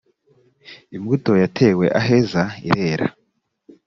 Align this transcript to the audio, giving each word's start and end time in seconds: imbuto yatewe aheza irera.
imbuto 0.95 1.31
yatewe 1.41 1.85
aheza 2.01 2.43
irera. 2.69 3.07